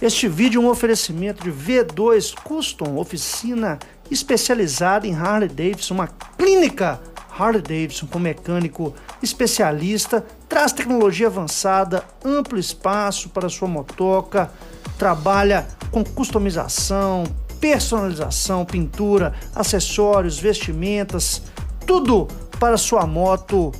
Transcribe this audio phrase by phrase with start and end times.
[0.00, 3.78] Este vídeo é um oferecimento de V2 Custom, oficina
[4.10, 7.00] especializada em Harley Davidson, uma clínica
[7.38, 14.50] Harley Davidson com mecânico especialista, traz tecnologia avançada, amplo espaço para sua motoca,
[14.98, 17.24] trabalha com customização,
[17.60, 21.42] personalização, pintura, acessórios, vestimentas,
[21.86, 22.28] tudo
[22.60, 23.72] para sua moto.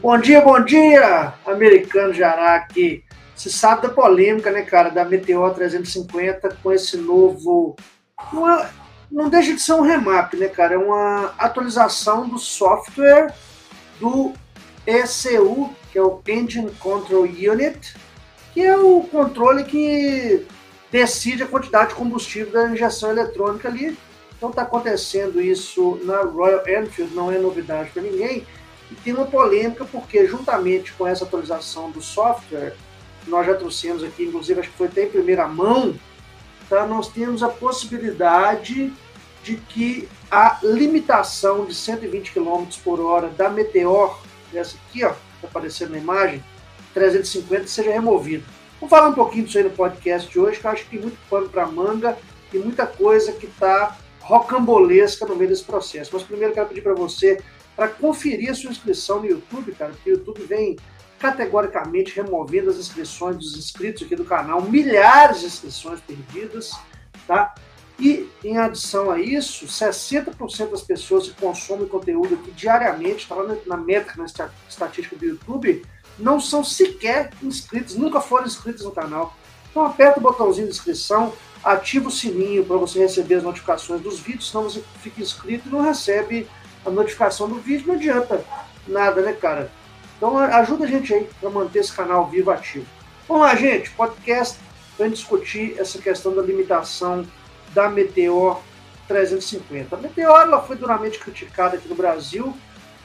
[0.00, 3.02] Bom dia, bom dia, americano de Araque.
[3.34, 7.74] Você sabe da polêmica, né, cara, da Meteor 350 com esse novo.
[8.32, 8.70] Uma,
[9.10, 10.74] não deixa de ser um remap, né, cara?
[10.74, 13.34] É uma atualização do software
[13.98, 14.34] do
[14.86, 17.96] ECU, que é o Engine Control Unit,
[18.54, 20.46] que é o controle que
[20.92, 23.98] decide a quantidade de combustível da injeção eletrônica ali.
[24.36, 28.46] Então está acontecendo isso na Royal Enfield, não é novidade para ninguém.
[28.90, 32.74] E tem uma polêmica porque, juntamente com essa atualização do software,
[33.26, 35.94] nós já trouxemos aqui, inclusive acho que foi até em primeira mão,
[36.68, 36.86] tá?
[36.86, 38.92] nós temos a possibilidade
[39.42, 44.18] de que a limitação de 120 km por hora da Meteor,
[44.52, 46.42] essa aqui, ó, está aparecendo na imagem,
[46.94, 48.44] 350, seja removida.
[48.80, 51.00] Vamos falar um pouquinho disso aí no podcast de hoje, que eu acho que tem
[51.00, 52.16] muito pano para manga
[52.52, 56.10] e muita coisa que está rocambolesca no meio desse processo.
[56.12, 57.40] Mas primeiro quero pedir para você
[57.78, 60.76] para conferir a sua inscrição no YouTube, cara, porque o YouTube vem
[61.16, 66.72] categoricamente removendo as inscrições dos inscritos aqui do canal, milhares de inscrições perdidas,
[67.24, 67.54] tá?
[67.96, 73.54] E, em adição a isso, 60% das pessoas que consomem conteúdo aqui diariamente, está lá
[73.64, 74.26] na, métrica, na
[74.68, 75.84] estatística do YouTube,
[76.18, 79.36] não são sequer inscritos, nunca foram inscritos no canal.
[79.70, 84.18] Então aperta o botãozinho de inscrição, ativa o sininho para você receber as notificações dos
[84.18, 86.48] vídeos, senão você fica inscrito e não recebe
[86.88, 88.44] a notificação do vídeo, não adianta
[88.86, 89.70] nada, né, cara?
[90.16, 92.86] Então ajuda a gente aí para manter esse canal vivo ativo.
[93.28, 94.58] Vamos lá, gente, podcast
[94.96, 97.24] para discutir essa questão da limitação
[97.72, 98.60] da Meteor
[99.06, 99.94] 350.
[99.94, 102.52] A Meteor ela foi duramente criticada aqui no Brasil,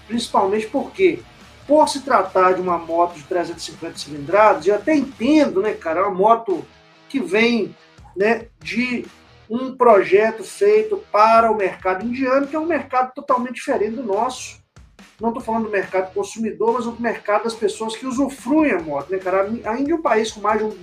[0.07, 1.19] principalmente porque
[1.67, 6.03] por se tratar de uma moto de 350 cilindradas, eu até entendo, né, cara, é
[6.03, 6.65] uma moto
[7.07, 7.75] que vem
[8.15, 9.05] né, de
[9.53, 14.59] um projeto feito para o mercado indiano, que é um mercado totalmente diferente do nosso.
[15.21, 19.11] Não estou falando do mercado consumidor, mas do mercado das pessoas que usufruem a moto.
[19.11, 19.43] Né, cara?
[19.65, 20.75] A Índia é um país com mais de um,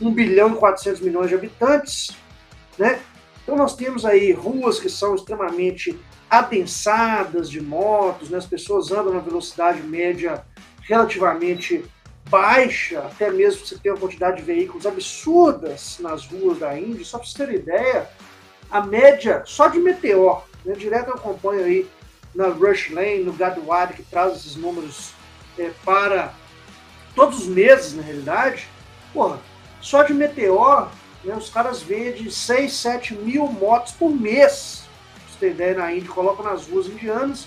[0.00, 2.16] 1 bilhão e 400 milhões de habitantes.
[2.78, 2.98] Né?
[3.42, 5.98] Então nós temos aí ruas que são extremamente
[6.30, 8.38] adensadas de motos, né?
[8.38, 10.42] as pessoas andam na velocidade média
[10.80, 11.84] relativamente
[12.28, 17.04] baixa, até mesmo você tem uma quantidade de veículos absurdas nas ruas da Índia.
[17.04, 18.08] Só para você ter ideia,
[18.70, 20.74] a média só de Meteor, né?
[20.74, 21.88] direto eu acompanho aí
[22.34, 25.12] na Rush Lane, no Gadwad, que traz esses números
[25.58, 26.34] é, para
[27.14, 28.68] todos os meses, na realidade.
[29.12, 29.38] Porra,
[29.80, 30.90] só de Meteor,
[31.24, 34.86] né, os caras vendem 6, 7 mil motos por mês
[35.36, 37.46] você ter ideia, na Índia, colocam nas ruas indianas.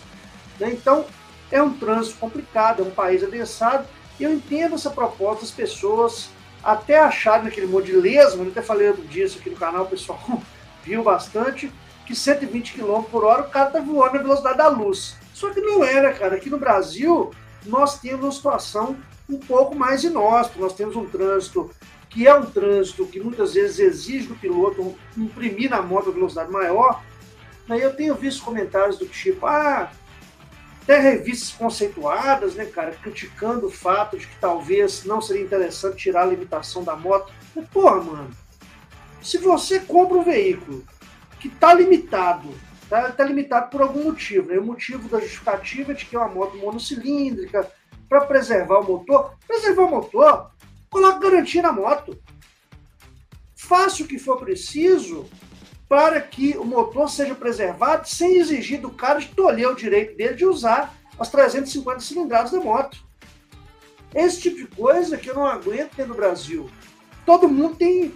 [0.60, 0.72] Né?
[0.72, 1.06] Então,
[1.52, 3.88] é um trânsito complicado, é um país adensado.
[4.20, 6.30] Eu entendo essa proposta das pessoas
[6.64, 10.20] até acharem naquele modilesmo, eu até falei disso aqui no canal, o pessoal
[10.84, 11.72] viu bastante,
[12.06, 15.16] que 120 km por hora o cara tá voando na velocidade da luz.
[15.34, 16.36] Só que não era, cara.
[16.36, 17.32] Aqui no Brasil,
[17.66, 18.98] nós temos uma situação
[19.30, 20.60] um pouco mais inóspita.
[20.60, 21.70] Nós temos um trânsito
[22.10, 26.52] que é um trânsito que muitas vezes exige do piloto imprimir na moto a velocidade
[26.52, 27.02] maior,
[27.70, 29.92] Aí eu tenho visto comentários do tipo, ah,
[30.90, 36.24] até revistas conceituadas, né, cara, criticando o fato de que talvez não seria interessante tirar
[36.24, 37.32] a limitação da moto.
[37.56, 38.32] Mas, porra, mano,
[39.22, 40.84] se você compra um veículo
[41.40, 42.50] que está limitado,
[42.90, 44.58] tá, tá limitado por algum motivo, né?
[44.58, 47.72] o motivo da justificativa é de que é uma moto monocilíndrica,
[48.10, 50.50] para preservar o motor, preservar o motor,
[50.90, 52.18] coloca garantia na moto.
[53.56, 55.30] Faça o que for preciso
[55.90, 60.46] para que o motor seja preservado sem exigir do cara tolher o direito dele de
[60.46, 63.04] usar as 350 cilindradas da moto.
[64.14, 66.70] Esse tipo de coisa que eu não aguento ter no Brasil.
[67.26, 68.14] Todo mundo tem,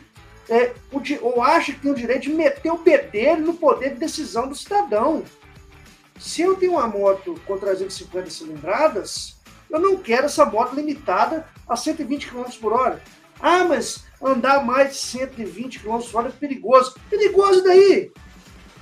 [0.47, 3.99] é, o, ou acha que tem o direito de meter o bedelho no poder de
[3.99, 5.23] decisão do cidadão.
[6.19, 9.35] Se eu tenho uma moto com 350 cilindradas,
[9.69, 13.01] eu não quero essa moto limitada a 120 km por hora.
[13.41, 16.95] Ah, mas andar mais de 120 km por é perigoso.
[17.09, 18.11] Perigoso daí?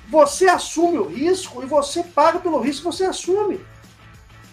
[0.10, 3.60] Você assume o risco e você paga pelo risco que você assume.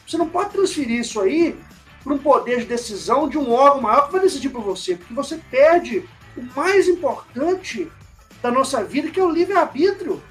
[0.07, 1.59] Você não pode transferir isso aí
[2.03, 5.13] para um poder de decisão de um órgão maior que vai decidir por você, porque
[5.13, 7.91] você perde o mais importante
[8.41, 10.23] da nossa vida, que é o livre-arbítrio.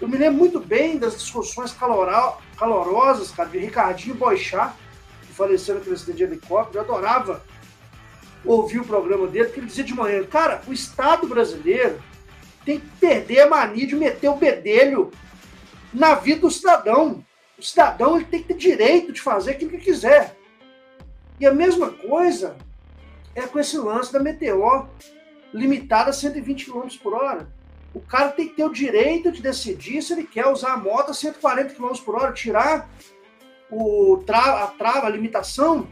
[0.00, 1.74] Eu me lembro muito bem das discussões
[2.58, 4.74] calorosas, cara, de Ricardinho Boixá,
[5.22, 6.78] que faleceu naquele acidente de helicóptero.
[6.78, 7.42] Eu adorava
[8.44, 12.02] ouvi o programa dele, porque ele dizia de manhã, cara, o Estado brasileiro
[12.64, 15.10] tem que perder a mania de meter o bedelho
[15.92, 17.24] na vida do cidadão.
[17.58, 20.36] O cidadão ele tem que ter direito de fazer aquilo que quiser.
[21.38, 22.56] E a mesma coisa
[23.34, 24.88] é com esse lance da Meteor
[25.52, 27.48] limitada a 120 km por hora.
[27.92, 31.10] O cara tem que ter o direito de decidir se ele quer usar a moto
[31.10, 32.88] a 140 km por hora, tirar
[33.70, 35.88] o tra a trava, a limitação.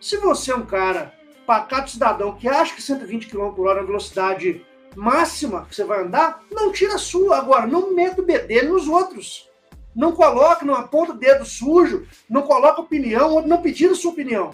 [0.00, 1.12] Se você é um cara
[1.46, 4.64] pacato cidadão que acha que 120 km por hora é a velocidade
[4.96, 7.38] máxima que você vai andar, não tira a sua.
[7.38, 9.50] Agora, não meta o bedelho nos outros.
[9.94, 14.50] Não coloque, não aponta o dedo sujo, não coloque opinião, não pediram sua opinião.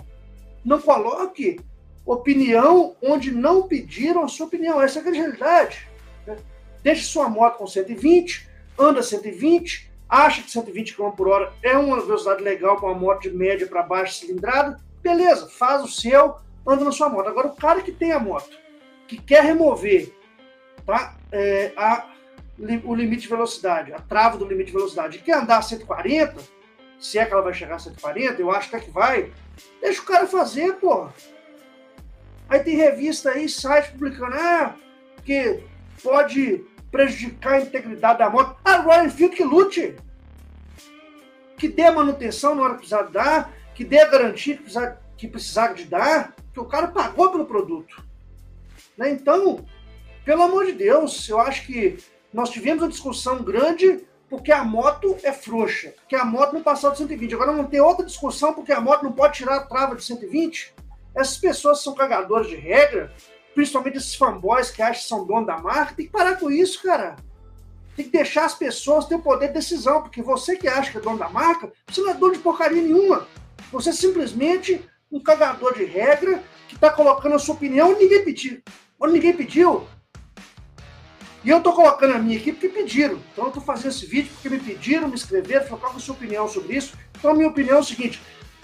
[0.64, 1.60] Não coloque
[2.04, 4.82] opinião onde não pediram a sua opinião.
[4.82, 5.88] Essa é a realidade.
[6.26, 6.36] Né?
[6.82, 8.48] Deixe sua moto com 120,
[8.78, 13.22] anda 120, acha que 120 km por hora é uma velocidade legal para uma moto
[13.22, 16.36] de média para baixa cilindrada, beleza, faz o seu,
[16.68, 17.28] anda na sua moto.
[17.28, 18.56] Agora, o cara que tem a moto,
[19.06, 20.12] que quer remover
[20.84, 22.06] tá, é, a,
[22.84, 26.36] o limite de velocidade, a trava do limite de velocidade, e quer andar a 140,
[26.98, 29.32] se é que ela vai chegar a 140, eu acho que é que vai,
[29.80, 31.12] deixa o cara fazer, porra.
[32.48, 34.74] Aí tem revista aí, site publicando, ah,
[35.24, 35.62] que
[36.02, 38.56] pode prejudicar a integridade da moto.
[38.64, 39.94] A Royal Enfield que lute.
[41.58, 45.28] Que dê manutenção na hora que precisar dar, que dê a garantia que precisar, que
[45.28, 48.02] precisar de dar, que o cara pagou pelo produto.
[48.96, 49.10] Né?
[49.10, 49.64] Então,
[50.24, 51.98] pelo amor de Deus, eu acho que
[52.32, 56.90] nós tivemos uma discussão grande porque a moto é frouxa, porque a moto não passou
[56.90, 57.34] de 120.
[57.34, 60.74] Agora vamos ter outra discussão porque a moto não pode tirar a trava de 120.
[61.14, 63.12] Essas pessoas são cagadores de regra,
[63.54, 65.94] principalmente esses fanboys que acham que são dono da marca.
[65.94, 67.16] Tem que parar com isso, cara.
[67.96, 70.98] Tem que deixar as pessoas ter o poder de decisão, porque você que acha que
[70.98, 73.26] é dono da marca, você não é dono de porcaria nenhuma.
[73.72, 78.62] Você simplesmente um cagador de regra que está colocando a sua opinião e ninguém pediu.
[78.98, 79.86] Ou ninguém pediu.
[81.44, 83.18] E eu estou colocando a minha aqui porque pediram.
[83.32, 86.00] Então eu estou fazendo esse vídeo porque me pediram, me escreveram, falaram qual é a
[86.00, 86.94] sua opinião sobre isso.
[87.16, 88.20] Então a minha opinião é o seguinte: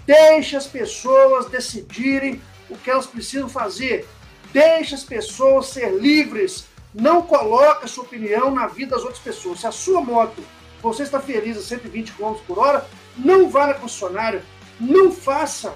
[0.07, 4.07] Deixe as pessoas decidirem o que elas precisam fazer.
[4.53, 6.67] Deixe as pessoas ser livres.
[6.93, 9.61] Não coloque a sua opinião na vida das outras pessoas.
[9.61, 10.43] Se a sua moto,
[10.83, 12.87] você está feliz a 120 km por hora,
[13.17, 14.45] não vá na concessionária.
[14.79, 15.75] Não faça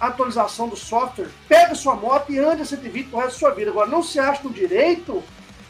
[0.00, 1.28] atualização do software.
[1.48, 3.70] Pega sua moto e ande a 120 por resto da sua vida.
[3.70, 5.22] Agora, não se acha no direito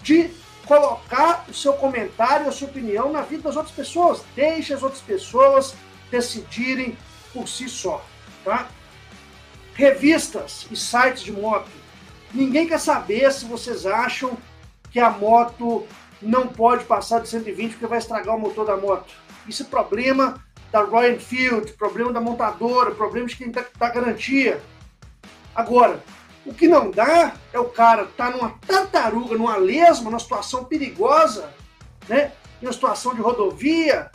[0.02, 0.30] de
[0.66, 4.22] colocar o seu comentário, a sua opinião na vida das outras pessoas.
[4.36, 5.74] Deixe as outras pessoas
[6.10, 6.96] decidirem
[7.32, 8.04] por si só,
[8.44, 8.68] tá?
[9.74, 11.70] Revistas e sites de moto.
[12.32, 14.36] Ninguém quer saber se vocês acham
[14.90, 15.86] que a moto
[16.20, 19.12] não pode passar de 120 porque vai estragar o motor da moto.
[19.46, 24.60] Isso é problema da Royal Enfield, problema da montadora, problema de quem dá garantia.
[25.54, 26.02] Agora,
[26.44, 30.64] o que não dá é o cara estar tá numa tartaruga, numa lesma, numa situação
[30.64, 31.52] perigosa,
[32.08, 32.32] né?
[32.62, 34.10] Em uma situação de rodovia,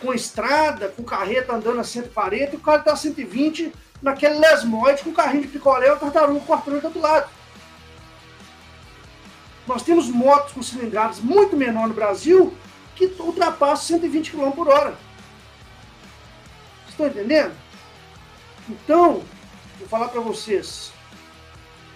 [0.00, 3.72] com estrada, com carreta andando a 140 e o cara tá a 120
[4.02, 7.30] naquele lesmoide com carrinho de picolé e o tartaruga cortando do outro lado.
[9.66, 12.52] Nós temos motos com cilindradas muito menor no Brasil
[12.94, 14.94] que ultrapassam 120 km por hora.
[16.94, 17.52] Estão entendendo?
[18.68, 19.24] Então,
[19.80, 20.92] vou falar para vocês.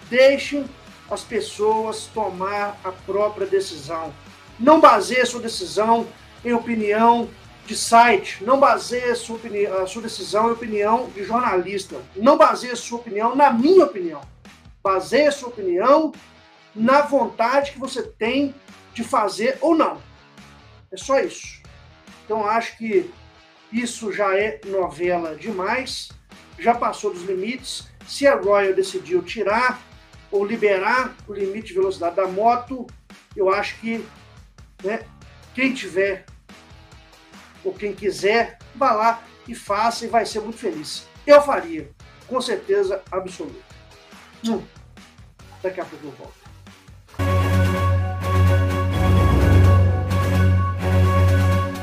[0.09, 0.69] Deixem
[1.09, 4.13] as pessoas tomar a própria decisão.
[4.59, 6.05] Não baseie sua decisão
[6.43, 7.29] em opinião
[7.65, 9.39] de site, não baseie sua,
[9.87, 12.01] sua decisão em opinião de jornalista.
[12.13, 14.19] Não baseie sua opinião na minha opinião.
[14.83, 16.11] Baseie sua opinião
[16.75, 18.53] na vontade que você tem
[18.93, 20.01] de fazer ou não.
[20.91, 21.61] É só isso.
[22.25, 23.09] Então acho que
[23.71, 26.09] isso já é novela demais,
[26.57, 27.87] já passou dos limites.
[28.07, 29.79] Se a Royal decidiu tirar
[30.31, 32.87] ou liberar o limite de velocidade da moto,
[33.35, 34.03] eu acho que
[34.83, 35.05] né,
[35.53, 36.25] quem tiver
[37.63, 41.07] ou quem quiser, vá lá e faça e vai ser muito feliz.
[41.25, 41.89] Eu faria,
[42.27, 43.59] com certeza absoluta.
[44.47, 44.63] Hum,
[45.61, 46.38] daqui a pouco eu volto.